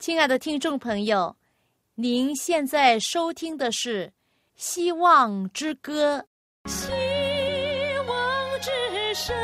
[0.00, 1.36] 亲爱的听众朋友，
[1.94, 4.06] 您现在收听的是
[4.56, 6.24] 《希望之歌》。
[6.70, 6.88] 希
[8.08, 8.70] 望之
[9.14, 9.36] 声，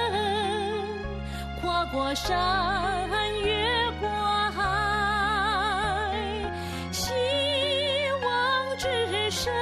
[1.61, 3.06] 跨过山，
[3.42, 4.08] 越过
[4.53, 6.33] 海。
[6.91, 7.13] 希
[8.25, 9.53] 望之声，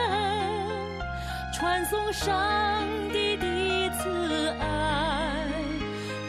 [1.53, 5.45] 传送上帝的慈爱。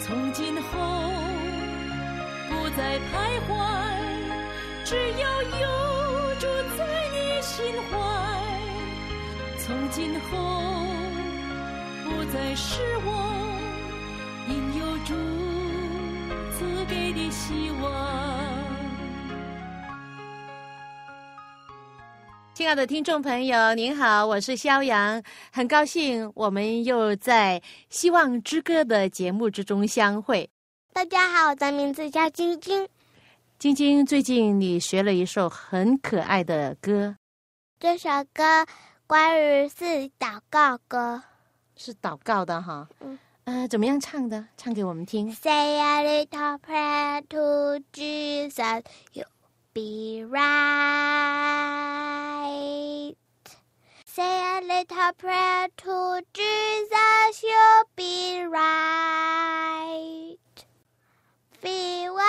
[0.02, 0.80] 从今后，
[2.50, 3.85] 不再徘徊。
[4.96, 7.92] 只要有主在你心怀，
[9.60, 10.30] 从今后
[12.06, 13.10] 不再是我，
[14.48, 15.14] 因有主
[16.54, 17.92] 赐给的希望。
[22.54, 30.50] 亲爱的听众朋友，您好，我是肖阳，很高兴我们又在《希望之歌》的节目之中相会。
[30.94, 32.88] 大家好，我的名字叫晶晶。
[33.66, 37.18] 晶晶，最近你学了一首很可爱的歌。
[37.80, 38.64] 这首歌
[39.08, 41.24] 关于是祷告歌，
[41.76, 42.88] 是祷告的哈。
[43.00, 43.18] 嗯。
[43.46, 44.46] 呃，怎么样唱的？
[44.56, 45.34] 唱给我们听。
[45.34, 49.26] Say a little prayer to Jesus, you'll
[49.74, 50.46] be right.
[54.06, 60.38] Say a little prayer to Jesus, you'll be right.
[61.66, 62.22] 飞哇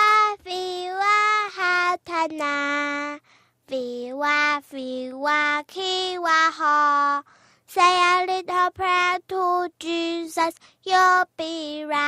[0.43, 1.05] 飞哇
[1.51, 3.19] 哈塔那，
[3.67, 7.23] 飞哇飞哇去哇哈。
[7.67, 11.99] Say a little prayer to Jesus, you'll be right.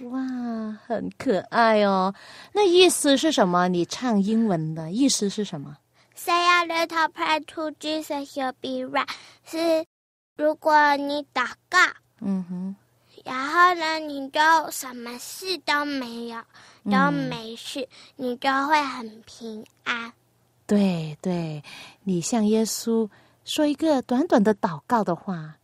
[0.00, 2.14] 哇，很可爱哦。
[2.54, 3.68] 那意思是什么？
[3.68, 5.76] 你唱英文的意思是什么
[6.14, 9.06] ？Say a little prayer to Jesus, you'll be right.
[9.44, 9.84] 是
[10.38, 11.78] 如果你祷告，
[12.22, 12.74] 嗯哼。
[13.24, 16.42] 然后呢，你就什么事都没有，
[16.84, 20.12] 都没事，你就会很平安。
[20.66, 21.62] 对对，
[22.04, 23.08] 你向耶稣
[23.44, 25.56] 说一个短短的祷告的话，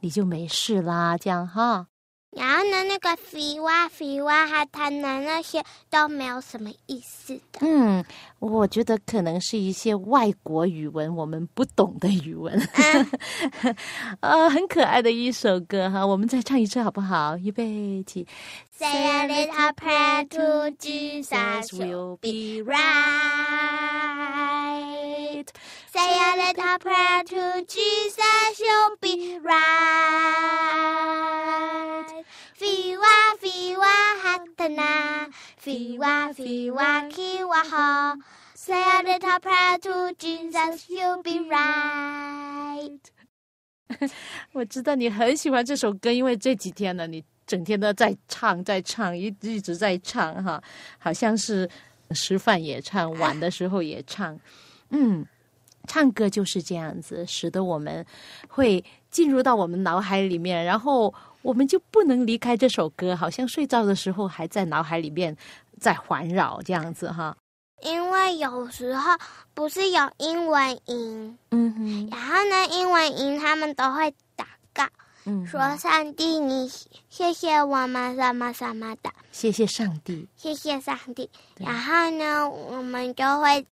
[0.00, 1.86] 你就没事啦，这样哈。
[2.30, 7.60] 然后呢，那个飞哇飞哇哈他呢，那些都没有什么意思的。
[7.60, 8.04] 嗯，
[8.38, 12.60] 我觉得可能是一些外国语文，我们不懂的语文。
[14.20, 17.36] 呃，很可爱的一首歌哈，我们再唱一次好不好？
[17.38, 18.26] 预备起。
[18.78, 22.76] Say a little prayer to Jesus, we'll be right.
[25.90, 29.56] Say a little prayer to Jesus, you'll be right.
[32.54, 33.35] 飞哇飞哇哈特那，
[35.66, 38.16] 飞哇飞哇去哇哈。
[38.54, 43.00] Say a little prayer to Jesus, you'll be right.
[44.52, 50.62] 我知道你很喜欢这首歌，因为这几天呢，你整天都在唱，在唱，一一直在唱哈，
[50.98, 51.68] 好像是
[52.14, 54.38] 吃饭也唱，玩的时候也唱，
[54.90, 55.26] 嗯，
[55.88, 58.06] 唱歌就是这样子，使得我们
[58.46, 61.12] 会进入到我们脑海里面，然后
[61.46, 65.36] 我们就不能离开这首歌，好像睡觉的时候还在脑海里面
[65.78, 67.36] 在环绕这样子哈。
[67.82, 69.16] 因为有时候
[69.54, 74.88] 不是有英文音，嗯哼，然后呢，英文音他们都会祷告，
[75.24, 76.68] 嗯，说上帝，你
[77.08, 81.30] 谢谢我们什么什么的，谢谢上帝，谢谢上帝。
[81.58, 83.64] 然后呢，我们就会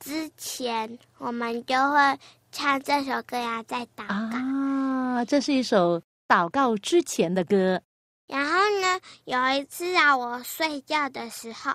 [0.00, 2.18] 之前我们就会
[2.50, 4.36] 唱这首歌呀，在祷告。
[4.36, 7.82] 啊，这是一首祷告之前的歌。
[8.28, 11.72] 然后呢，有一次啊，我睡觉的时候，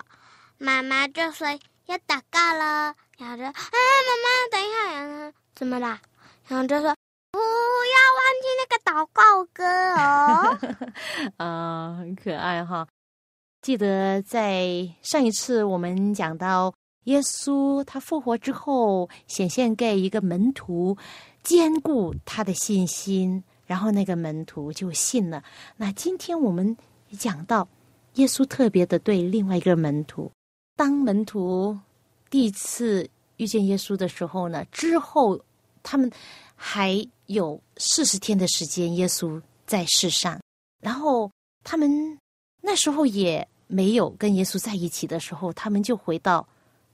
[0.56, 1.46] 妈妈就说。
[1.86, 6.00] 要祷告了，然后就，哎，妈妈，等一下，然后怎么啦？
[6.48, 6.92] 然后就说
[7.30, 9.62] 不要忘记那个祷告歌
[9.94, 10.58] 哦。
[11.38, 12.88] 啊，很可爱哈！
[13.62, 14.66] 记得在
[15.00, 16.74] 上一次我们讲到
[17.04, 20.98] 耶稣他复活之后，显现给一个门徒，
[21.44, 25.42] 坚固他的信心，然后那个门徒就信了。
[25.76, 26.76] 那今天我们
[27.18, 27.68] 讲到
[28.14, 30.30] 耶稣特别的对另外一个门徒。
[30.76, 31.78] 当门徒
[32.30, 35.38] 第一次遇见耶稣的时候呢，之后
[35.82, 36.10] 他们
[36.54, 40.40] 还有四十天的时间，耶稣在世上。
[40.82, 41.30] 然后
[41.64, 42.18] 他们
[42.62, 46.46] 那时候也没有跟耶稣在一起的时候，他们就回到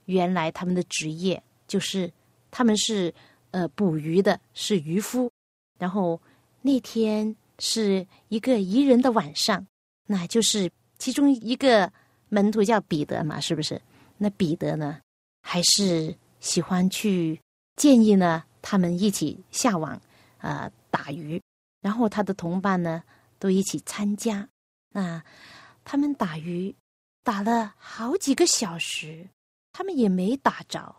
[0.05, 2.11] 原来他们的职业，就是
[2.49, 3.13] 他们是
[3.51, 5.31] 呃捕鱼的，是渔夫。
[5.79, 6.19] 然后
[6.63, 9.67] 那天是一个宜人的晚上，
[10.07, 11.93] 那就是其中一个。
[12.29, 13.79] 门徒叫彼得嘛，是不是？
[14.17, 14.99] 那彼得呢，
[15.43, 17.39] 还是喜欢去
[17.75, 18.43] 建议呢？
[18.59, 20.01] 他们一起下网，
[20.39, 21.39] 呃，打鱼。
[21.79, 23.03] 然后他的同伴呢，
[23.37, 24.49] 都一起参加。
[24.93, 25.23] 那
[25.85, 26.75] 他们打鱼
[27.23, 29.29] 打了好几个小时，
[29.71, 30.95] 他们也没打着。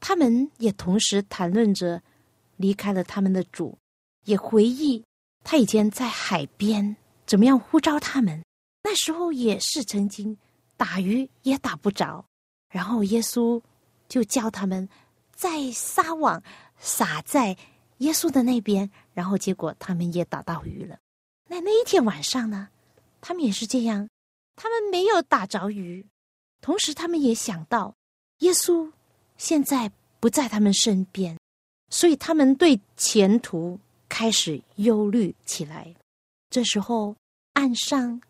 [0.00, 2.02] 他们也同时谈论着
[2.56, 3.76] 离开了他们的主，
[4.30, 5.04] 也回忆
[5.42, 6.96] 他以前在海边
[7.26, 8.42] 怎么样呼召他们。
[8.82, 10.36] 那时候也是曾经
[10.76, 12.24] 打鱼也打不着，
[12.70, 13.60] 然后耶稣
[14.08, 14.88] 就叫他们
[15.34, 16.42] 再撒网
[16.78, 17.56] 撒在
[17.98, 20.96] 耶稣的那边，然后结果他们也打到鱼了。
[21.48, 22.68] 那那一天晚上呢，
[23.20, 24.08] 他们也是这样，
[24.56, 26.06] 他们没有打着鱼，
[26.62, 27.94] 同时他们也想到
[28.38, 28.90] 耶稣。
[29.36, 29.90] 现在
[30.20, 31.38] 不在他们身边，
[31.88, 35.94] 所以他们对前途开始忧虑起来。
[36.50, 37.16] 这时候，
[37.54, 38.20] 岸上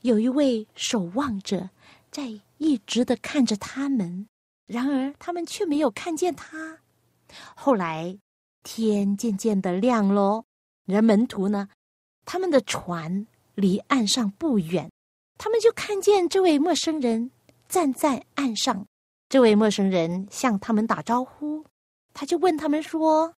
[0.00, 1.68] 有一位守望者
[2.10, 4.26] 在一直的看着他们，
[4.66, 6.78] 然而他们却没有看见他。
[7.54, 8.16] 后来
[8.62, 10.44] 天渐渐的亮喽，
[10.86, 11.68] 人门徒呢，
[12.24, 13.26] 他们的船
[13.56, 14.90] 离岸上不远，
[15.36, 17.30] 他们就看见这位陌生人
[17.68, 18.86] 站在岸上。
[19.28, 21.64] 这位陌生人向他们打招呼，
[22.14, 23.34] 他就问他们说：“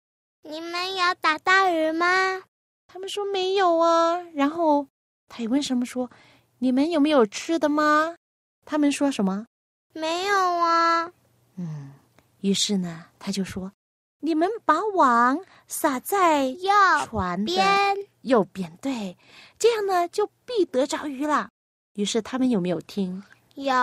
[0.49, 2.43] 你们有打到鱼吗？”
[2.89, 4.87] 他们说：“没有啊。”然后
[5.29, 6.11] 他也问什么说
[6.59, 8.17] ：“你们有没有吃的吗？”
[8.65, 9.47] 他们说什么
[9.93, 11.13] ：“没有啊。”
[11.57, 11.93] 嗯，
[12.41, 13.73] 于是呢，他就说
[14.21, 16.73] ：“你们把网撒在右
[17.05, 19.17] 船边，右边，对，
[19.59, 21.51] 这样呢就必得着鱼了。”
[21.95, 23.23] 于是他们有没有听？
[23.55, 23.75] 有。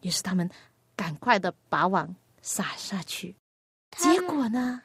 [0.00, 0.50] 于是他们。
[0.96, 3.36] 赶快的把网撒下去，
[3.96, 4.82] 结果呢？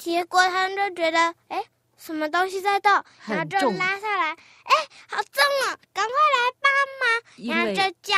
[0.00, 1.18] 结果他们就觉得，
[1.48, 1.62] 哎，
[1.98, 2.90] 什么东西在动，
[3.26, 4.74] 然后就拉下来，哎，
[5.06, 5.76] 好重啊！
[5.92, 8.16] 赶快来帮忙，然后就叫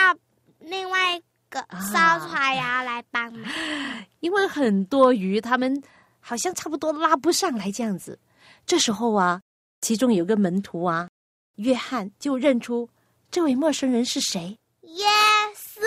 [0.61, 1.61] 另外一个
[1.93, 3.53] 烧船要来帮忙。
[4.21, 5.83] 因为很多鱼，他们
[6.21, 8.17] 好像差不多拉不上来这样子。
[8.65, 9.43] 这时候啊，
[9.81, 11.09] 其中有个门徒啊，
[11.57, 12.89] 约翰就认出
[13.29, 14.57] 这位陌生人是谁。
[14.83, 15.07] 耶
[15.57, 15.81] 稣，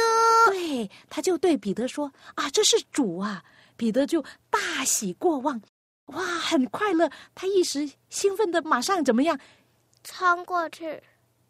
[0.52, 3.42] 对，他就对彼得说：“啊，这是主啊！”
[3.78, 5.62] 彼得就大喜过望，
[6.08, 7.10] 哇，很快乐。
[7.34, 9.40] 他一时兴奋的，马上怎么样？
[10.04, 11.02] 冲过去，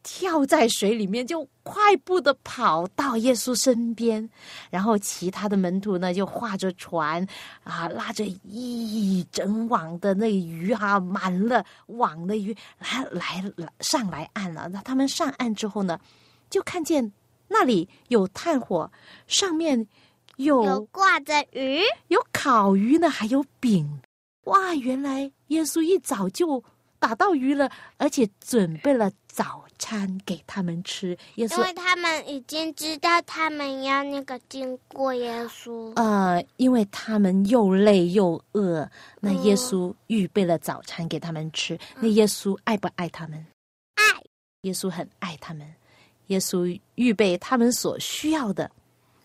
[0.02, 4.30] 跳在水里面，就快步的跑到耶稣身边。
[4.70, 7.28] 然后其他的门徒呢，就划着船
[7.64, 13.44] 啊，拉着一整网的那鱼啊，满了网的鱼来来
[13.82, 14.70] 上来岸了。
[14.70, 16.00] 那他们上岸之后呢，
[16.50, 17.12] 就看见。
[17.48, 18.92] 那里有炭火，
[19.28, 19.88] 上面
[20.38, 24.02] 有挂着鱼，有烤鱼呢，还有饼。
[24.46, 26.64] 哇，原来耶稣一早就
[26.98, 31.16] 打到鱼了，而且准备了早餐给他们吃。
[31.36, 35.94] 耶稣，因为他们已经知道他们要那个经过耶稣。
[35.96, 38.90] 呃，因为他们又累又饿，
[39.20, 41.78] 那耶稣预备了早餐给他们吃。
[42.00, 43.46] 那耶稣爱不爱他们？
[43.96, 44.04] 爱，
[44.62, 45.68] 耶稣很爱他们。
[46.28, 48.72] 耶稣预备他们所需要的，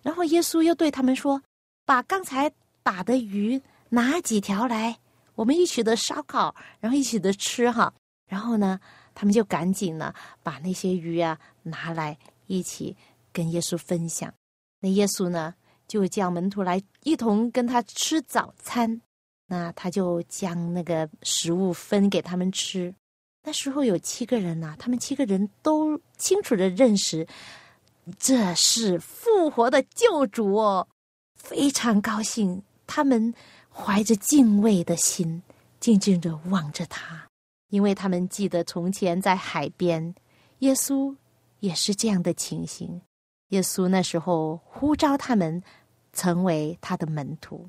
[0.02, 1.40] 然后耶稣又对他们说
[1.86, 2.52] ：“把刚才
[2.82, 4.98] 打的鱼拿几条来，
[5.40, 7.90] 我们一起的烧烤，然后一起的吃哈。”
[8.28, 8.78] 然后呢，
[9.14, 12.94] 他们就赶紧呢把那些鱼啊拿来一起
[13.32, 14.32] 跟耶稣分享。
[14.80, 15.54] 那耶稣呢
[15.88, 19.00] 就叫门徒来一同跟他吃早餐，
[19.46, 22.94] 那他就将那个食物分给他们吃。
[23.42, 27.26] 那时候有七个人呐，他们七个人都清楚的认识，
[28.18, 30.86] 这是复活的救主哦，
[31.34, 32.62] 非常高兴。
[32.86, 33.32] 他们
[33.72, 35.42] 怀着敬畏的心，
[35.78, 37.28] 静静的望着他，
[37.68, 40.14] 因为他们记得从前在海边，
[40.58, 41.14] 耶稣
[41.60, 43.00] 也是这样的情形。
[43.48, 45.62] 耶稣那时候呼召他们
[46.12, 47.68] 成为他的门徒，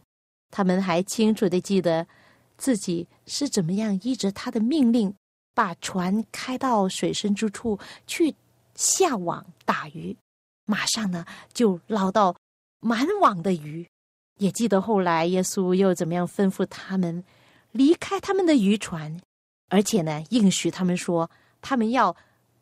[0.49, 2.07] 他们还清楚的记得
[2.57, 5.13] 自己是怎么样依着他的命令。
[5.53, 7.77] 把船开到水深之处
[8.07, 8.33] 去
[8.73, 10.15] 下网打鱼，
[10.65, 12.33] 马上呢就捞到
[12.79, 13.85] 满网的鱼。
[14.41, 17.23] 也记得后来耶稣又怎么样吩咐他们
[17.71, 19.15] 离开他们的渔船，
[19.69, 21.29] 而且呢应许他们说
[21.61, 22.15] 他们要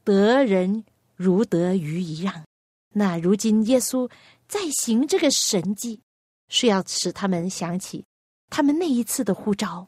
[0.04, 0.84] 得人
[1.16, 2.44] 如得鱼一样。
[2.94, 4.12] 那如今耶稣
[4.46, 6.02] 在行这个神迹，
[6.50, 8.04] 是要使他们想起
[8.50, 9.88] 他们那一次的呼召，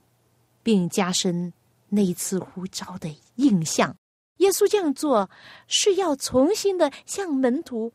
[0.64, 1.52] 并加深。
[1.94, 3.94] 那一次呼召的印象，
[4.38, 5.30] 耶稣这样做
[5.68, 7.92] 是要重新的向门徒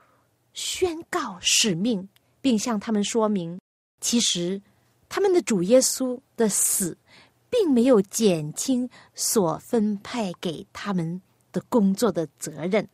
[0.53, 2.07] 宣告使命，
[2.43, 3.59] 并向他们说明，
[4.01, 4.61] 其实
[5.09, 6.97] 他们的主耶稣的死，
[7.49, 11.21] 并没有减轻所分派给他们
[11.53, 12.89] 的工作的责任。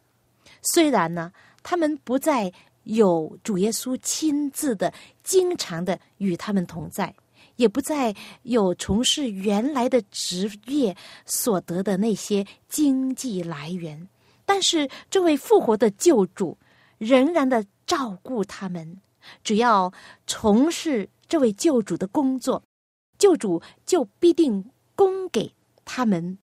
[0.63, 1.33] 虽然呢，
[1.63, 2.53] 他们不再
[2.85, 4.93] 有主耶稣亲自的、
[5.23, 7.15] 经常的与他们同在。
[7.57, 14.09] 也不再有从事原来的职业所得的那些经济来源，
[14.47, 16.57] 但是这位复活的救主
[16.97, 18.97] 仍然的照顾他们。
[19.43, 19.93] 只要
[20.27, 22.63] 从事这位救主的工作，
[23.19, 26.39] 救主就必定供给他们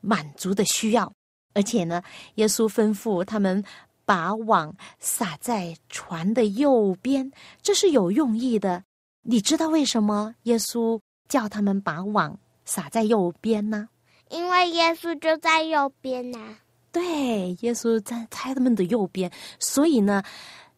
[0.00, 1.12] 满足的需要。
[1.54, 2.02] 而且呢，
[2.36, 3.62] 耶稣吩咐他们
[4.04, 8.82] 把网撒在船的右边，这是有用意的。
[9.22, 10.98] 你知道为什么耶稣
[11.28, 13.88] 叫他们把网撒在右边呢？
[14.30, 16.56] 因为耶稣就在右边呐。
[16.90, 20.22] 对，耶稣在他们的右边，所以呢，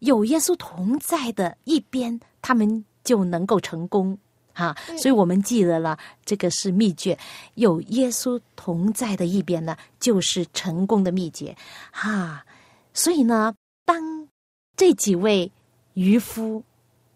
[0.00, 4.18] 有耶稣同在的一边，他们就能够成功。
[4.52, 7.18] 哈，所以我们记得了，这个是秘诀。
[7.54, 11.56] 有耶稣同在的一边呢，就是成功的秘诀。
[11.90, 12.46] 哈，
[12.92, 13.52] 所以呢，
[13.84, 14.28] 当
[14.76, 15.50] 这几位
[15.94, 16.62] 渔夫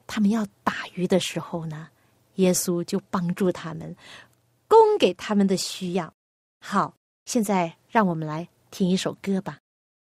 [0.08, 1.88] 他们要打鱼的时候呢，
[2.34, 3.94] 耶稣就帮助他们，
[4.66, 6.12] 供给他们的需要。
[6.60, 6.92] 好，
[7.24, 9.58] 现在让我们来听一首歌吧。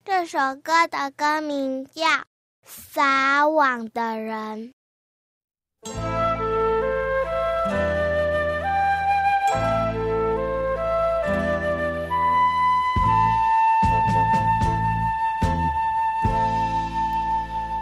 [0.07, 2.03] 这首歌的歌名叫
[2.67, 4.73] 《撒网的人》。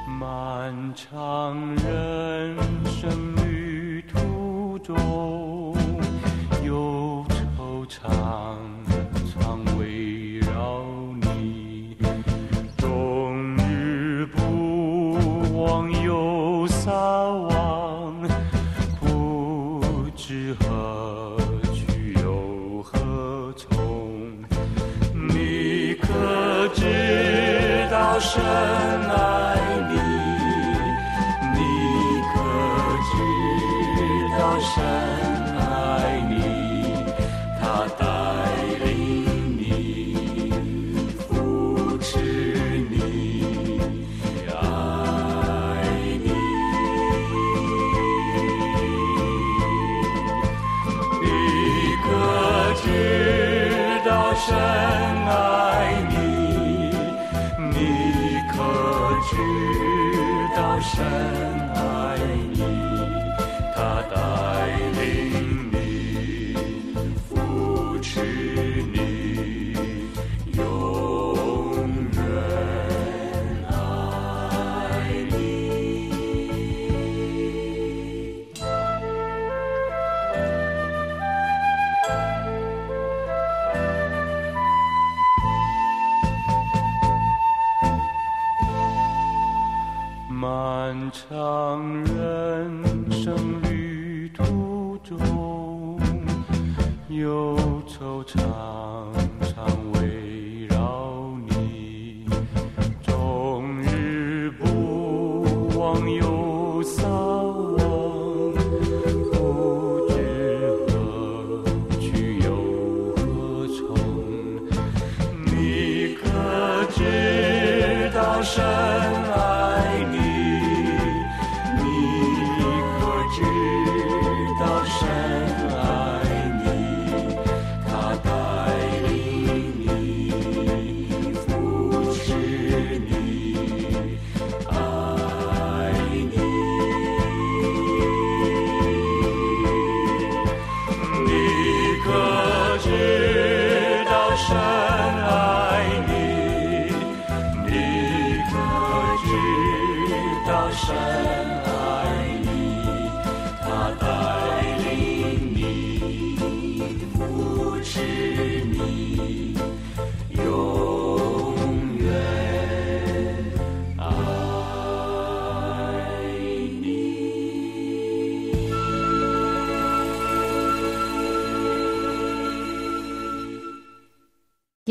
[0.07, 2.64] 漫长人
[28.65, 29.54] 道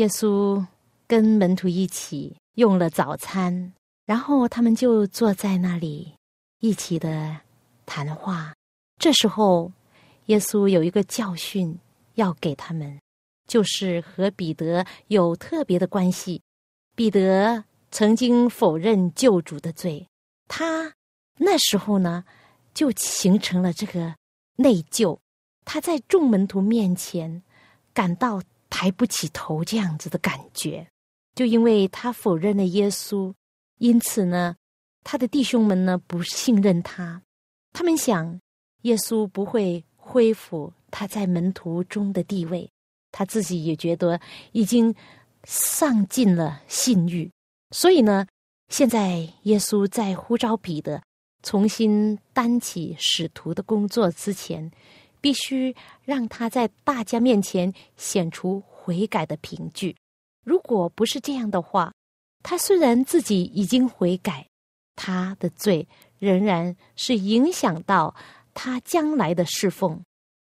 [0.04, 0.62] 耶稣
[1.06, 3.72] 跟门徒一起用了早餐，
[4.04, 6.12] 然后他们就坐在那里
[6.60, 7.34] 一起的
[7.86, 8.52] 谈话。
[9.00, 9.72] 这时候，
[10.26, 11.78] 耶稣有一个教训
[12.16, 13.00] 要给他们，
[13.48, 16.42] 就是和彼得有特别的关系。
[16.94, 20.06] 彼得曾经否认救主的罪，
[20.48, 20.92] 他
[21.38, 22.26] 那时候呢，
[22.74, 24.14] 就形成了这个
[24.56, 25.18] 内疚。
[25.64, 27.42] 他在众门徒面前
[27.94, 28.42] 感到
[28.76, 30.84] 抬不起头这样子的感觉，
[31.36, 33.32] 就因为他否认了耶稣，
[33.78, 34.56] 因此呢，
[35.04, 37.22] 他的弟兄们呢不信任他，
[37.72, 38.40] 他们想
[38.82, 42.68] 耶稣不会恢复他在门徒中的地位，
[43.12, 44.92] 他自己也觉得已经
[45.44, 47.30] 丧尽了信誉，
[47.70, 48.26] 所以呢，
[48.70, 51.00] 现在耶稣在呼召彼得
[51.44, 54.68] 重新担起使徒的工作之前，
[55.24, 59.96] 必须让他在大家面前显出悔改的凭据。
[60.44, 61.94] 如果不是这样的话，
[62.42, 64.46] 他虽然自己已经悔改，
[64.94, 65.88] 他的罪
[66.18, 68.14] 仍然是影响到
[68.52, 69.98] 他将来的侍奉。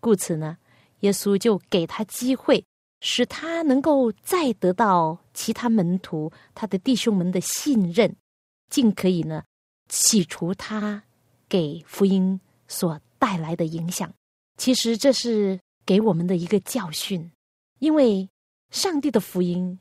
[0.02, 0.58] 故此呢，
[1.02, 2.66] 耶稣就给他机会。
[3.06, 8.16] 使他能够再得到其他门徒、他的弟兄们的信任，
[8.72, 9.44] 尽可以呢
[9.90, 11.04] 洗除他
[11.48, 14.12] 给福音所带来的影响。
[14.58, 17.32] 其实这是给我们的一个教训，
[17.80, 18.30] 因为
[18.72, 19.80] 上帝的福音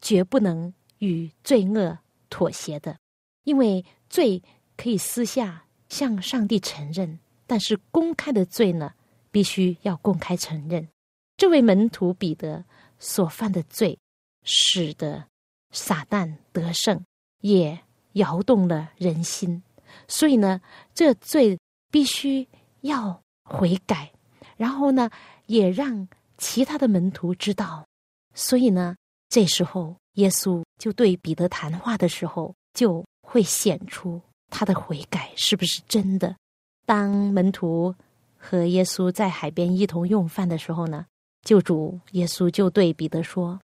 [0.00, 1.98] 绝不能与罪恶
[2.30, 2.98] 妥协的，
[3.44, 4.42] 因为罪
[4.76, 8.92] 可以私下向上帝承认，但是公开的罪呢，
[9.30, 10.88] 必须要公开承认。
[11.36, 12.64] 这位门徒彼得
[12.98, 13.98] 所犯的罪，
[14.42, 15.24] 使得
[15.70, 17.04] 撒旦得胜，
[17.42, 17.78] 也
[18.14, 19.62] 摇动了人心。
[20.08, 20.60] 所以呢，
[20.94, 21.58] 这罪
[21.90, 22.46] 必须
[22.80, 24.12] 要悔改，
[24.56, 25.10] 然后呢，
[25.46, 27.86] 也让其他的门徒知道。
[28.34, 28.94] 所以呢，
[29.28, 36.36] 这时候耶稣就对彼得谈话的时候，就会显出他的悔改是不是真的。
[36.84, 37.94] 当门徒
[38.36, 41.06] 和耶稣在海边一同用饭的时候呢？
[41.42, 43.58] 救主耶稣就对彼得说：“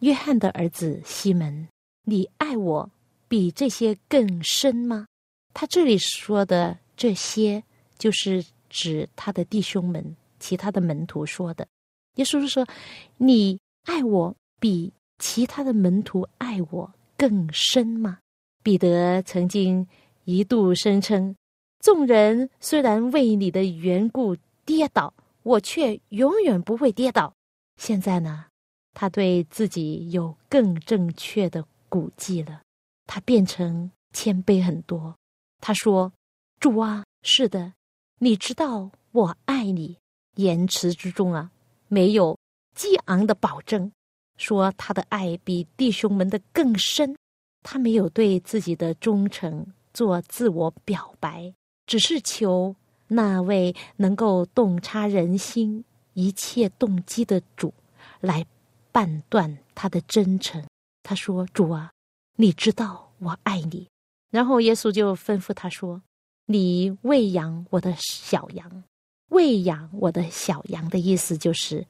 [0.00, 1.68] 约翰的儿子西门，
[2.04, 2.90] 你爱我
[3.28, 5.06] 比这些更深吗？”
[5.54, 7.62] 他这里说的这些，
[7.98, 11.66] 就是指他的弟兄们、其他的门徒说的。
[12.14, 12.66] 耶稣是说
[13.18, 18.18] ：“你爱我比其他的门徒爱我更深吗？”
[18.62, 19.86] 彼得曾经
[20.24, 21.34] 一度声称
[21.80, 25.12] ：“众人虽然为你的缘故跌倒。”
[25.44, 27.32] 我却永远不会跌倒。
[27.80, 28.44] 现在呢，
[28.92, 32.60] 他对自己有更正确的估计了，
[33.06, 35.16] 他变成谦卑很多。
[35.58, 36.12] 他说
[36.60, 37.72] ：“主啊，是的，
[38.18, 39.98] 你知道我爱你。”
[40.36, 41.50] 言辞之中啊，
[41.88, 42.38] 没有
[42.74, 43.90] 激昂的保证，
[44.36, 47.16] 说他的爱比弟兄们的更深。
[47.62, 51.52] 他没有对自己的忠诚做自我表白，
[51.86, 52.76] 只是求。
[53.10, 57.72] 那位能够洞察人心一切动机的主，
[58.20, 58.44] 来
[58.92, 60.62] 判断他的真诚。
[61.02, 61.90] 他说：“主啊，
[62.36, 63.88] 你知道我爱你。”
[64.30, 66.02] 然后耶稣就吩咐他说
[66.50, 68.82] ：“你喂养我的小羊，
[69.28, 71.86] 喂养我的小羊的意思就是，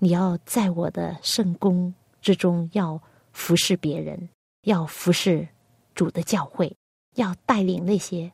[0.00, 3.00] 你要在我的圣宫之中要
[3.32, 4.28] 服侍别人，
[4.64, 5.48] 要服侍
[5.94, 6.76] 主的教会，
[7.14, 8.30] 要带领那些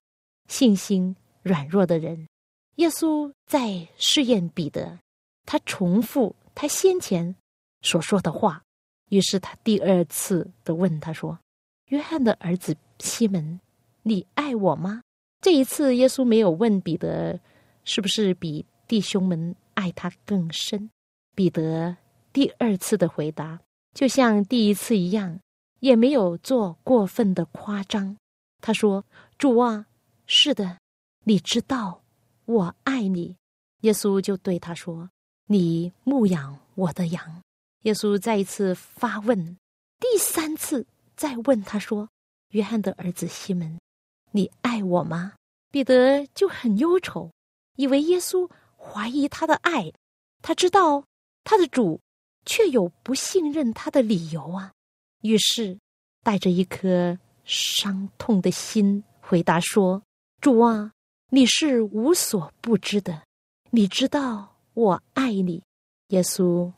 [0.48, 2.28] 信心。”软弱的人，
[2.74, 4.98] 耶稣在试验彼得，
[5.46, 7.34] 他重复他先前
[7.80, 8.62] 所说的话。
[9.08, 11.38] 于是他第二次的问他说
[11.88, 13.58] ：“约翰的儿子西门，
[14.02, 15.00] 你爱我吗？”
[15.40, 17.38] 这一次，耶稣没有问彼得
[17.84, 20.90] 是不是比弟兄们爱他更深。
[21.34, 21.96] 彼得
[22.32, 23.60] 第二次的回答
[23.94, 25.38] 就像第一次一样，
[25.80, 28.16] 也没有做过分的夸张。
[28.60, 29.04] 他说
[29.38, 29.86] ：“主啊，
[30.26, 30.78] 是的。”
[31.24, 32.02] 你知道
[32.46, 33.36] 我爱你，
[33.82, 35.10] 耶稣就对他说
[35.46, 37.42] ：“你牧养我的羊。”
[37.82, 39.56] 耶稣再一次发问，
[40.00, 42.08] 第三次再问他说
[42.50, 43.78] ：“约翰的儿子西门，
[44.30, 45.34] 你爱我吗？”
[45.70, 47.30] 彼得就很忧愁，
[47.76, 49.92] 以为耶稣怀疑他的爱。
[50.42, 51.04] 他知道
[51.44, 52.00] 他的主
[52.46, 54.72] 却有不信任他的理由啊，
[55.22, 55.78] 于是
[56.22, 60.02] 带着一颗伤痛的心回答说
[60.40, 60.92] ：“主啊。”
[61.30, 63.22] 你是无所不知的，
[63.68, 65.62] 你知道我爱你。
[66.06, 66.72] 耶稣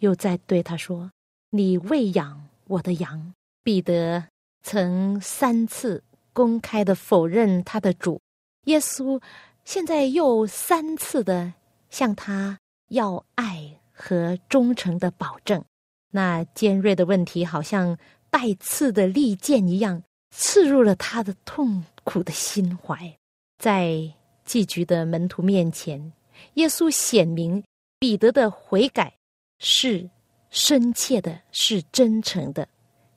[0.00, 1.10] 又在对他说
[1.48, 3.32] ：“你喂养我的羊。”
[3.64, 4.22] 彼得
[4.62, 8.20] 曾三次公开的否认他的主，
[8.64, 9.18] 耶稣
[9.64, 11.54] 现在又三次的
[11.88, 15.64] 向他要爱和忠诚的保证。
[16.10, 17.96] 那尖锐的问题，好像
[18.28, 23.16] 带刺的利剑一样，刺入了他的痛苦的心怀。
[23.58, 24.12] 在
[24.44, 26.12] 寄居的门徒面前，
[26.54, 27.64] 耶稣显明
[27.98, 29.16] 彼得的悔改
[29.58, 30.08] 是
[30.50, 32.68] 深切的，是真诚的，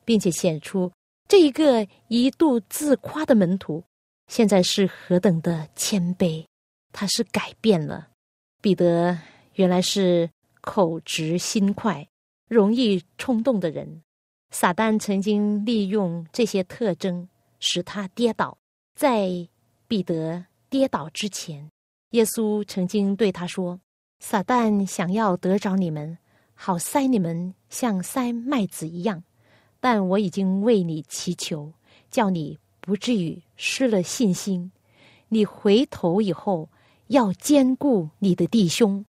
[0.05, 0.91] 并且显出
[1.27, 3.83] 这一个一度自夸的门徒，
[4.27, 6.45] 现在是何等的谦卑。
[6.91, 8.09] 他是改变了。
[8.61, 9.17] 彼得
[9.53, 10.29] 原来是
[10.61, 12.07] 口直心快、
[12.47, 14.01] 容易冲动的人，
[14.51, 17.27] 撒旦曾经利用这些特征
[17.59, 18.57] 使他跌倒，
[18.95, 19.47] 在。
[19.89, 21.71] 彼得跌倒之前，
[22.09, 23.79] 耶稣曾经对他说
[24.19, 26.17] ：“撒旦想要得着你们，
[26.53, 29.23] 好塞你们像塞麦子一样。
[29.79, 31.71] 但我已经为你祈求，
[32.09, 34.71] 叫你不至于失了信心。
[35.29, 36.69] 你回头以后
[37.07, 39.05] 要兼顾你的弟兄。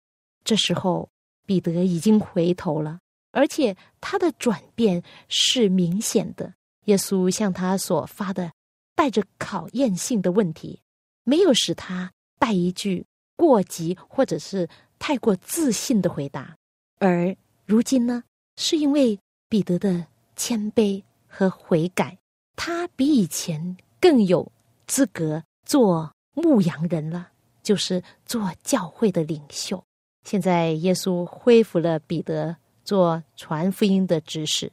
[0.44, 1.10] 这时候，
[1.44, 3.00] 彼得已经回头了，
[3.32, 6.54] 而且他的转变是明显的。
[6.84, 8.52] 耶稣向他所发的
[8.94, 10.80] 带着考验性的问题，
[11.24, 16.56] 没有使他带一句过急或者是太过自信的回答。
[16.98, 18.22] 而如今呢，
[18.56, 22.16] 是因为彼得的谦卑和悔改，
[22.54, 24.52] 他比以前更有
[24.86, 27.30] 资格做牧羊人了，
[27.62, 29.82] 就是做教会的领袖。
[30.24, 34.70] 现在耶稣恢复了彼得做传福音的指使，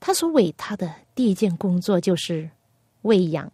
[0.00, 2.50] 他所委他的第一件工作就是
[3.02, 3.50] 喂养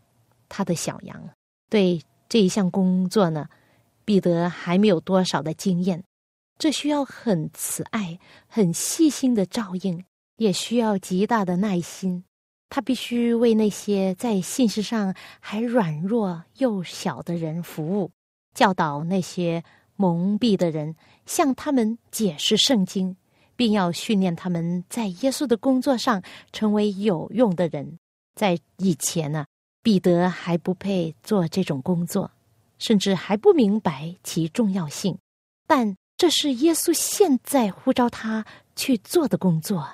[0.49, 1.31] 他的小羊。
[1.69, 3.49] 对这一项工作呢，
[4.05, 6.03] 彼得还没有多少的经验。
[6.59, 10.05] 这需要很慈爱、很细心的照应，
[10.41, 12.25] 也需要极大的耐心。
[12.71, 18.11] 他必须为那些在信息上还软弱幼小的人服务，
[18.55, 19.63] 教导那些
[19.97, 23.15] 蒙蔽的人，向他们解释圣经，
[23.55, 26.23] 并要训练他们在耶稣的工作上
[26.53, 27.99] 成为有用的人。
[28.35, 29.45] 在以前呢，
[29.83, 32.31] 彼得还不配做这种工作，
[32.79, 35.19] 甚至还不明白其重要性，
[35.67, 35.95] 但。
[36.17, 38.45] 这是耶稣现在呼召他
[38.77, 39.89] 去做的工作，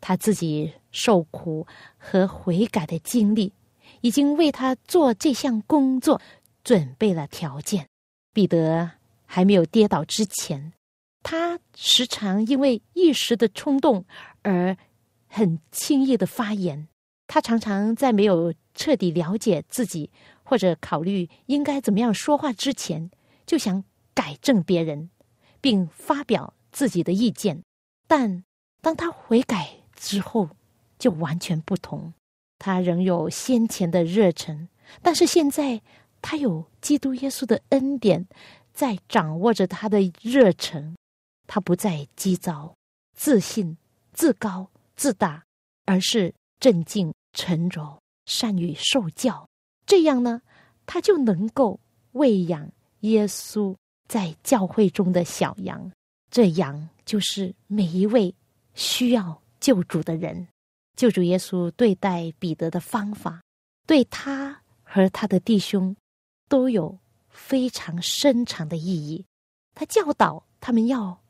[0.00, 3.52] 他自己受苦和悔改的经历，
[4.00, 6.20] 已经为他做这项工作
[6.64, 7.86] 准备了条件。
[8.32, 8.90] 彼得
[9.26, 10.72] 还没有跌倒之前，
[11.22, 14.04] 他时常因为一时的冲动
[14.42, 14.76] 而
[15.26, 16.88] 很轻易的发言。
[17.26, 20.10] 他常常在没有彻底了解自己
[20.42, 23.10] 或者考虑应该怎么样说话之前，
[23.46, 23.84] 就想
[24.14, 25.10] 改正别人。
[25.62, 27.62] 并发表自己的意见，
[28.08, 28.44] 但
[28.80, 30.48] 当他悔改之后，
[30.98, 32.12] 就完全不同。
[32.58, 34.68] 他仍有先前的热忱，
[35.02, 35.80] 但是现在
[36.22, 38.26] 他有基督耶稣的恩典
[38.72, 40.96] 在掌握着他的热忱。
[41.46, 42.74] 他不再急躁、
[43.14, 43.76] 自信、
[44.12, 45.44] 自高、自大，
[45.84, 49.46] 而是镇静、沉着，善于受教。
[49.84, 50.40] 这样呢，
[50.86, 51.78] 他就能够
[52.12, 53.76] 喂养耶稣。
[54.08, 55.88] 在教会中的小羊，
[56.32, 58.34] 这羊就是每一位
[58.74, 60.48] 需要救主的人。
[60.96, 63.40] 救主耶稣对待彼得的方法，
[63.86, 65.94] 对他和他的弟兄
[66.48, 69.24] 都有非常深长的意义。
[69.74, 71.22] 他教导他们要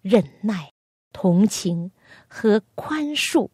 [0.00, 0.72] 忍耐、
[1.12, 1.90] 同情
[2.28, 3.48] 和宽恕，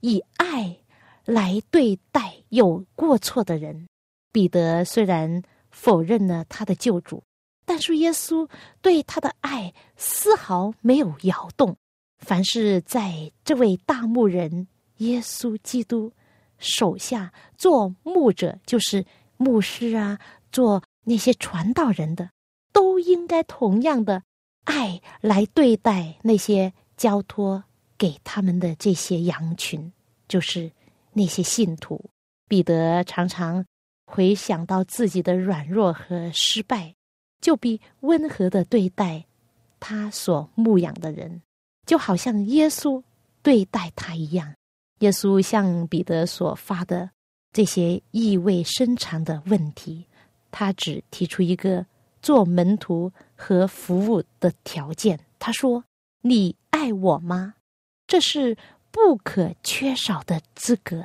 [0.00, 0.78] 以爱
[1.24, 3.86] 来对待有过错的人。
[4.32, 7.22] 彼得虽然否认了他的救主。
[7.68, 8.48] 但是耶稣
[8.80, 11.76] 对他的爱丝毫没有摇动。
[12.18, 16.12] 凡是在这位大牧人耶稣基督
[16.58, 19.04] 手下做牧者，就是
[19.36, 20.18] 牧师啊，
[20.50, 22.30] 做那些传道人的，
[22.72, 24.22] 都应该同样的
[24.64, 27.64] 爱来对待那些交托
[27.98, 29.92] 给他们的这些羊群，
[30.28, 30.70] 就是
[31.12, 32.10] 那些信徒。
[32.48, 33.64] 彼得常常
[34.06, 36.94] 回想到自己的软弱和失败。
[37.38, 39.26] 就比温和的对待
[39.78, 41.42] 他所牧养的人，
[41.86, 43.02] 就好像耶稣
[43.42, 44.54] 对待他一样。
[44.98, 47.08] 耶稣向彼得所发的
[47.52, 50.04] 这些意味深长的问题，
[50.50, 51.86] 他只提出一个
[52.20, 55.18] 做门徒和服务的条件。
[55.38, 55.84] 他说
[56.20, 57.54] ：“你爱我吗？”
[58.06, 58.56] 这是
[58.90, 61.02] 不可缺少的资格。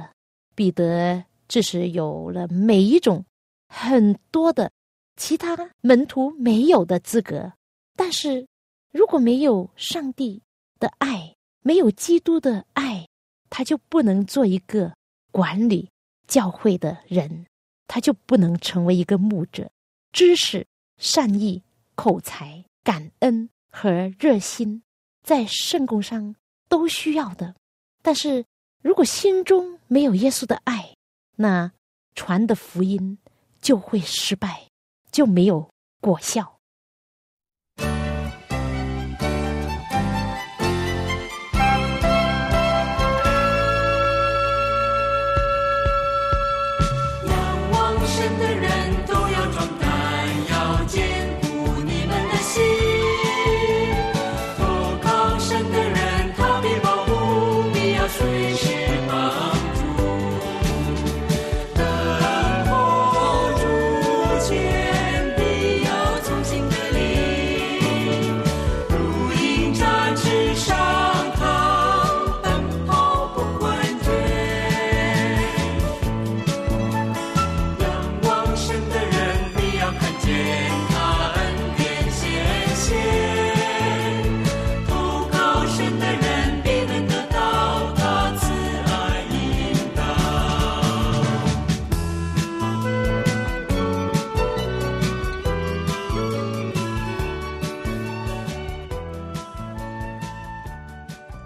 [0.56, 3.24] 彼得这时有了每一种
[3.68, 4.72] 很多的。
[5.18, 7.54] 其他门徒没有的资格，
[7.96, 8.48] 但是
[8.92, 10.42] 如果没有上帝
[10.82, 13.08] 的爱，没有基督的爱，
[13.50, 14.94] 他就不能做一个
[15.32, 15.90] 管理
[16.28, 17.46] 教会的人，
[17.88, 19.72] 他就不能成为一个牧者。
[20.12, 20.68] 知识、
[20.98, 21.64] 善意、
[21.96, 24.84] 口才、感恩和热心，
[25.24, 26.36] 在圣功上
[26.68, 27.56] 都需要的。
[28.02, 28.44] 但是
[28.82, 30.96] 如果心中没有耶稣的爱，
[31.38, 31.72] 那
[32.16, 33.18] 传的福音
[33.62, 34.68] 就会失败。
[35.12, 36.61] 就没有果效。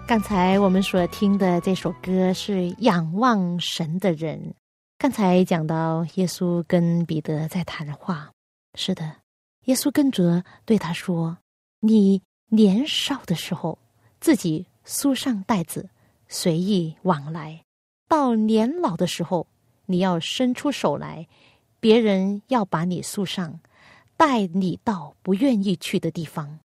[0.08, 4.38] 刚才我们所听的这首歌是《仰望神的人》。
[4.98, 8.30] 刚才讲到耶稣跟彼得在谈话，
[8.76, 9.16] 是的，
[9.64, 11.36] 耶稣跟着对他说
[11.82, 13.80] ：“你年少的时候，
[14.20, 15.90] 自己束上带子，
[16.28, 17.64] 随意往来；
[18.06, 19.48] 到年老的时候，
[19.86, 21.26] 你要伸出手来，
[21.80, 23.58] 别人要把你束上，
[24.16, 26.60] 带你到不愿意去的地方。”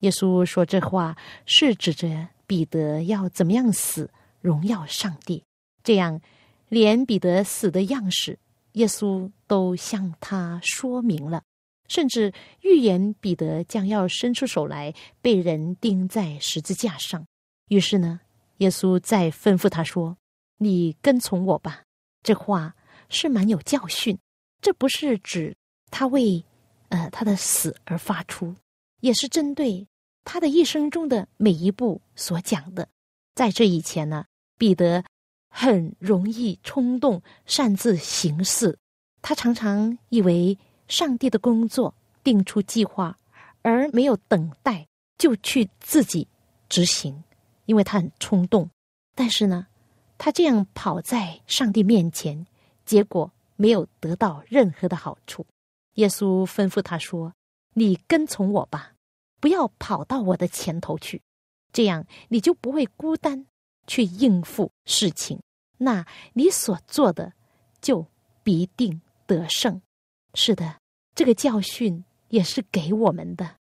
[0.00, 2.28] 耶稣说这话是指着。
[2.46, 5.44] 彼得要怎么样死，荣耀上帝？
[5.82, 6.20] 这样，
[6.68, 8.38] 连彼得死的样式，
[8.72, 11.42] 耶稣都向他说明了，
[11.88, 12.32] 甚至
[12.62, 17.26] 预言彼得将要伸出手来，被人钉在十字架上。
[17.68, 18.20] 于是呢，
[18.58, 20.16] 耶稣再吩咐他说
[20.58, 21.82] ：“你跟从我吧。”
[22.22, 22.74] 这话
[23.08, 24.18] 是蛮有教训，
[24.60, 25.56] 这不是指
[25.90, 26.44] 他为
[26.88, 28.54] 呃他的死而发出，
[29.00, 29.86] 也是针对。
[30.26, 32.88] 他的一生中的每一步所讲的，
[33.36, 34.24] 在这以前呢，
[34.58, 35.04] 彼得
[35.48, 38.76] 很容易冲动，擅自行事。
[39.22, 40.58] 他常常以为
[40.88, 43.16] 上帝的工作定出计划，
[43.62, 46.26] 而没有等待就去自己
[46.68, 47.22] 执行，
[47.66, 48.68] 因为他很冲动。
[49.14, 49.68] 但是呢，
[50.18, 52.44] 他这样跑在上帝面前，
[52.84, 55.46] 结果没有得到任何的好处。
[55.94, 57.32] 耶稣吩咐他说
[57.74, 58.92] ：“你跟从我吧。”
[59.40, 61.22] 不要跑到我的前头去，
[61.72, 63.46] 这样你就不会孤单
[63.86, 65.40] 去应付事情。
[65.78, 67.32] 那你所做的
[67.80, 68.06] 就
[68.42, 69.80] 必定得胜。
[70.34, 70.80] 是的，
[71.14, 73.56] 这个教训也是给我们的。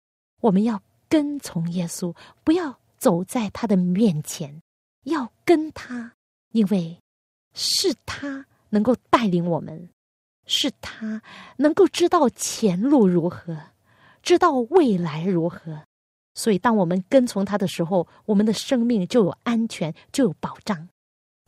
[0.41, 4.61] 我们要跟从耶稣，不要走在他的面前，
[5.03, 6.13] 要跟他，
[6.51, 6.99] 因为
[7.53, 9.89] 是他能够带领我们，
[10.45, 11.21] 是他
[11.57, 13.70] 能够知道前路如何。
[14.21, 15.83] 知道未来如何，
[16.35, 20.87] 所以当我们跟从他的时候，我们的生命就有安全，就有保障。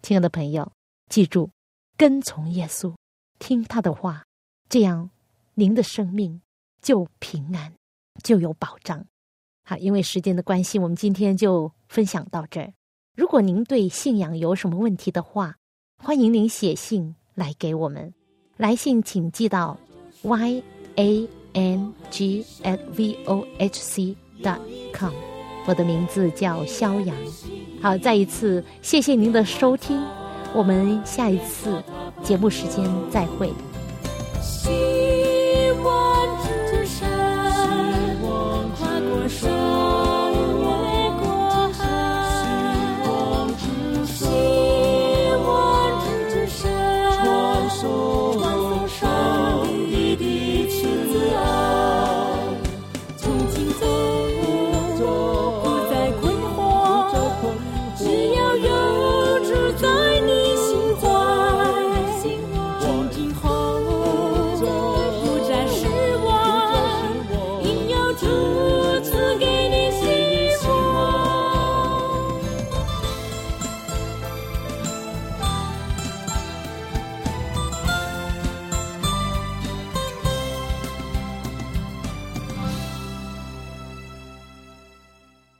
[0.02, 0.72] 亲爱的朋友，
[1.10, 1.50] 记住，
[1.96, 2.94] 跟从耶稣，
[3.40, 4.26] 听他的话，
[4.70, 5.10] 这样
[5.54, 6.42] 您的生命
[6.82, 7.74] 就平安，
[8.24, 9.06] 就有保障。
[9.66, 12.74] 好，因为时间的关系，我们今天就分享到这儿。
[13.16, 15.56] 如果您对信仰有什么问题的话，
[16.04, 18.14] 欢迎您写信来给我们。
[18.58, 19.78] 来信请寄到
[20.24, 20.62] y
[20.96, 21.43] a。
[21.54, 24.60] N g at v o h c dot
[24.94, 25.12] com，
[25.66, 27.16] 我的名字叫肖阳。
[27.82, 30.02] 好，再一次谢谢您的收听，
[30.54, 31.84] 我们下一次
[32.24, 33.52] 节目时间再会。